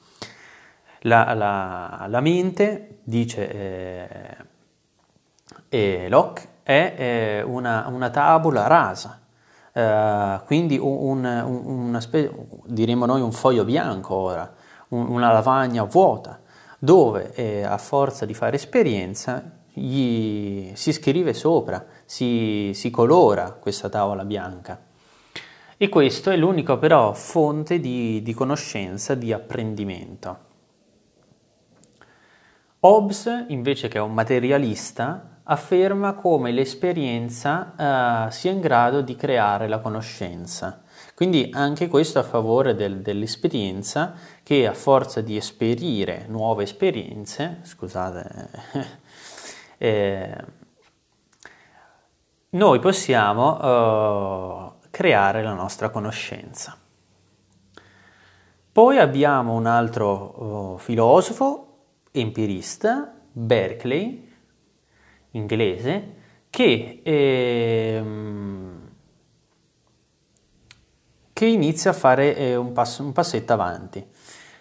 La, 1.01 1.35
la, 1.35 2.07
la 2.09 2.21
mente, 2.21 3.01
dice 3.03 3.51
eh, 3.51 4.37
eh, 5.69 6.09
Locke, 6.09 6.47
è 6.63 6.95
eh, 6.97 7.41
una, 7.43 7.85
una 7.87 8.09
tabula 8.09 8.65
rasa, 8.65 9.26
Uh, 9.77 10.43
quindi 10.45 10.79
un, 10.79 11.23
un, 11.23 11.65
una 11.67 12.01
spe- 12.01 12.33
diremmo 12.65 13.05
noi 13.05 13.21
un 13.21 13.31
foglio 13.31 13.63
bianco 13.63 14.15
ora, 14.15 14.51
un, 14.87 15.07
una 15.07 15.31
lavagna 15.31 15.83
vuota, 15.83 16.39
dove 16.79 17.31
eh, 17.35 17.61
a 17.61 17.77
forza 17.77 18.25
di 18.25 18.33
fare 18.33 18.55
esperienza 18.55 19.51
gli, 19.71 20.71
si 20.73 20.91
scrive 20.91 21.35
sopra, 21.35 21.85
si, 22.05 22.71
si 22.73 22.89
colora 22.89 23.51
questa 23.51 23.87
tavola 23.87 24.25
bianca. 24.25 24.81
E 25.77 25.89
questo 25.89 26.31
è 26.31 26.37
l'unica 26.37 26.75
però 26.77 27.13
fonte 27.13 27.79
di, 27.79 28.23
di 28.23 28.33
conoscenza, 28.33 29.13
di 29.13 29.31
apprendimento. 29.31 30.37
Hobbes, 32.79 33.45
invece 33.49 33.89
che 33.89 33.99
è 33.99 34.01
un 34.01 34.15
materialista, 34.15 35.36
afferma 35.49 36.13
come 36.13 36.51
l'esperienza 36.51 38.25
uh, 38.27 38.31
sia 38.31 38.51
in 38.51 38.59
grado 38.59 39.01
di 39.01 39.15
creare 39.15 39.67
la 39.67 39.79
conoscenza. 39.79 40.83
Quindi 41.15 41.49
anche 41.53 41.87
questo 41.87 42.19
a 42.19 42.23
favore 42.23 42.75
del, 42.75 43.01
dell'esperienza 43.01 44.13
che 44.43 44.67
a 44.67 44.73
forza 44.73 45.21
di 45.21 45.35
esperire 45.35 46.25
nuove 46.27 46.63
esperienze, 46.63 47.59
scusate, 47.63 48.49
eh, 49.77 50.35
noi 52.49 52.79
possiamo 52.79 53.55
uh, 53.57 54.73
creare 54.91 55.43
la 55.43 55.53
nostra 55.53 55.89
conoscenza. 55.89 56.77
Poi 58.71 58.99
abbiamo 58.99 59.53
un 59.53 59.65
altro 59.65 60.73
uh, 60.73 60.77
filosofo, 60.77 61.63
empirista, 62.11 63.11
Berkeley, 63.31 64.26
inglese 65.31 66.15
che, 66.49 67.01
ehm, 67.03 68.89
che 71.33 71.45
inizia 71.45 71.91
a 71.91 71.93
fare 71.93 72.35
eh, 72.35 72.55
un, 72.55 72.71
passo, 72.71 73.03
un 73.03 73.11
passetto 73.11 73.53
avanti, 73.53 74.05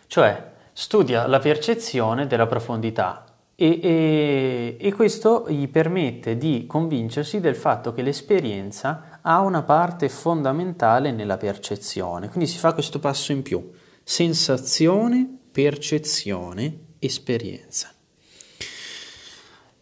cioè 0.07 0.53
studia 0.73 1.27
la 1.27 1.39
percezione 1.39 2.27
della 2.27 2.47
profondità 2.47 3.25
e, 3.55 3.81
e, 3.83 4.77
e, 4.79 4.93
questo 4.93 5.47
gli 5.49 5.67
permette 5.69 6.37
di 6.37 6.67
convincersi 6.67 7.41
del 7.41 7.57
fatto 7.57 7.95
che 7.95 8.03
l'esperienza 8.03 9.21
ha 9.23 9.41
una 9.41 9.63
parte 9.63 10.11
fondamentale 10.11 11.11
nella 11.11 11.39
percezione. 11.39 12.29
Quindi 12.29 12.47
si 12.47 12.59
fa 12.59 12.75
questo 12.75 12.99
passo 12.99 13.33
in 13.33 13.41
più. 13.41 13.71
Sensazione, 14.05 15.27
percezione, 15.51 16.81
esperienza 16.99 17.96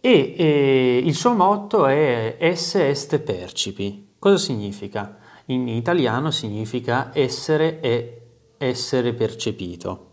e 0.07 0.35
eh, 0.37 1.01
il 1.03 1.15
suo 1.15 1.33
motto 1.33 1.87
è 1.87 2.37
esse 2.39 2.91
est 2.91 3.19
percipi. 3.21 4.17
Cosa 4.19 4.37
significa? 4.37 5.17
In 5.47 5.67
italiano 5.67 6.31
significa 6.31 7.11
essere 7.15 7.81
e 7.81 8.21
essere 8.59 9.15
percepito, 9.15 10.11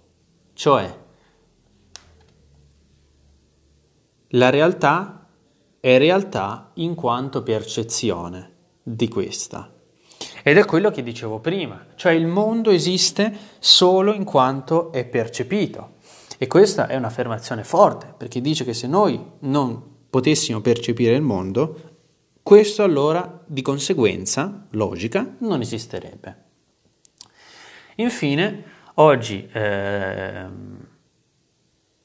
cioè 0.54 0.98
la 4.30 4.50
realtà 4.50 5.28
è 5.82 5.98
realtà 5.98 6.72
in 6.76 6.96
quanto 6.96 7.44
percezione 7.44 8.52
di 8.82 9.10
questa. 9.10 9.74
Ed 10.42 10.58
è 10.58 10.64
quello 10.64 10.90
che 10.90 11.04
dicevo 11.04 11.40
prima, 11.40 11.88
cioè 11.96 12.14
il 12.14 12.28
mondo 12.28 12.70
esiste 12.70 13.38
solo 13.60 14.14
in 14.14 14.24
quanto 14.24 14.94
è 14.94 15.04
percepito. 15.04 15.96
E 16.42 16.48
questa 16.48 16.88
è 16.88 16.96
un'affermazione 16.96 17.64
forte, 17.64 18.16
perché 18.18 18.42
dice 18.42 18.64
che 18.64 18.74
se 18.74 18.88
noi 18.88 19.24
non 19.42 19.80
potessimo 20.10 20.60
percepire 20.60 21.14
il 21.14 21.22
mondo, 21.22 22.00
questo 22.42 22.82
allora 22.82 23.44
di 23.46 23.62
conseguenza 23.62 24.66
logica 24.72 25.36
non 25.38 25.62
esisterebbe. 25.62 26.44
Infine, 27.98 28.64
oggi, 28.96 29.48
eh, 29.52 30.46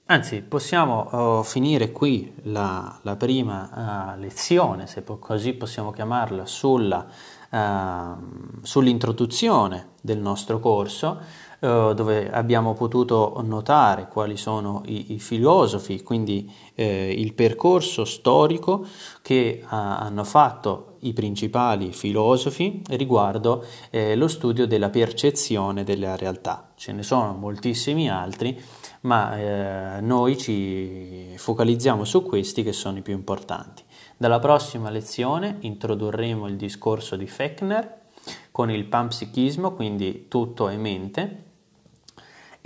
anzi 0.04 0.42
possiamo 0.42 1.08
oh, 1.12 1.42
finire 1.42 1.90
qui 1.90 2.34
la, 2.42 2.98
la 3.04 3.16
prima 3.16 4.12
uh, 4.14 4.20
lezione, 4.20 4.86
se 4.86 5.00
po- 5.00 5.16
così 5.16 5.54
possiamo 5.54 5.92
chiamarla, 5.92 6.44
sulla, 6.44 7.06
uh, 7.52 8.60
sull'introduzione 8.60 9.92
del 10.02 10.18
nostro 10.18 10.60
corso 10.60 11.44
eh, 11.60 11.92
dove 11.94 12.30
abbiamo 12.30 12.74
potuto 12.74 13.40
notare 13.44 14.08
quali 14.08 14.36
sono 14.36 14.82
i, 14.86 15.14
i 15.14 15.18
filosofi, 15.18 16.02
quindi 16.02 16.52
eh, 16.74 17.14
il 17.16 17.32
percorso 17.34 18.04
storico 18.04 18.86
che 19.22 19.62
ha, 19.66 19.98
hanno 19.98 20.24
fatto 20.24 20.96
i 21.00 21.12
principali 21.12 21.92
filosofi 21.92 22.82
riguardo 22.88 23.64
eh, 23.90 24.16
lo 24.16 24.28
studio 24.28 24.66
della 24.66 24.90
percezione 24.90 25.84
della 25.84 26.16
realtà. 26.16 26.72
Ce 26.74 26.92
ne 26.92 27.02
sono 27.02 27.32
moltissimi 27.34 28.10
altri, 28.10 28.60
ma 29.02 29.38
eh, 29.38 30.00
noi 30.00 30.36
ci 30.36 31.32
focalizziamo 31.36 32.04
su 32.04 32.22
questi 32.22 32.62
che 32.62 32.72
sono 32.72 32.98
i 32.98 33.02
più 33.02 33.14
importanti. 33.14 33.82
Dalla 34.16 34.38
prossima 34.38 34.90
lezione 34.90 35.58
introdurremo 35.60 36.46
il 36.46 36.56
discorso 36.56 37.16
di 37.16 37.26
Fechner 37.26 38.04
con 38.50 38.70
il 38.70 38.84
panpsichismo, 38.86 39.72
quindi 39.72 40.26
tutto 40.28 40.68
è 40.68 40.76
mente, 40.76 41.44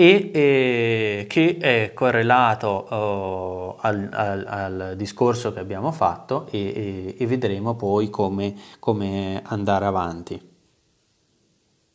e 0.00 0.30
eh, 0.32 1.26
che 1.28 1.58
è 1.58 1.92
correlato 1.92 2.68
oh, 2.68 3.76
al, 3.80 4.08
al, 4.10 4.44
al, 4.48 4.94
discorso 4.96 5.52
che 5.52 5.60
abbiamo 5.60 5.92
fatto 5.92 6.46
e, 6.50 6.58
e, 6.58 7.14
e 7.18 7.26
vedremo 7.26 7.74
poi 7.74 8.08
come, 8.08 8.54
come 8.78 9.42
andare 9.44 9.84
avanti. 9.84 10.49